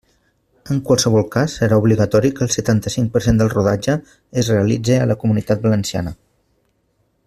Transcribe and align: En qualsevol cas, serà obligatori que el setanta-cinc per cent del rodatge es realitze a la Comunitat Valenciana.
En 0.75 0.77
qualsevol 0.87 1.25
cas, 1.35 1.57
serà 1.59 1.77
obligatori 1.81 2.31
que 2.39 2.43
el 2.47 2.51
setanta-cinc 2.55 3.13
per 3.17 3.23
cent 3.27 3.37
del 3.43 3.53
rodatge 3.57 3.97
es 4.43 4.53
realitze 4.55 5.01
a 5.03 5.09
la 5.13 5.23
Comunitat 5.25 5.65
Valenciana. 5.69 6.17